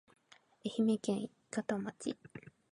[0.65, 2.17] 愛媛県伊方町